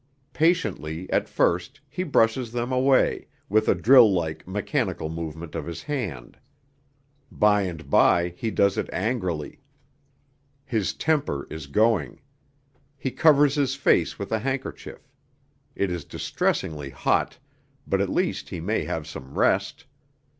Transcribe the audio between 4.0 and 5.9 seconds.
like mechanical movement of his